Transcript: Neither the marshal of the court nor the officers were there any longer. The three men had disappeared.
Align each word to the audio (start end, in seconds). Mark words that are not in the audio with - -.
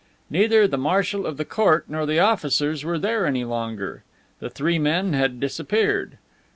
Neither 0.31 0.67
the 0.67 0.79
marshal 0.79 1.27
of 1.27 1.37
the 1.37 1.45
court 1.45 1.85
nor 1.87 2.07
the 2.07 2.17
officers 2.17 2.83
were 2.83 2.97
there 2.97 3.27
any 3.27 3.43
longer. 3.43 4.03
The 4.39 4.49
three 4.49 4.79
men 4.79 5.13
had 5.13 5.39
disappeared. 5.39 6.17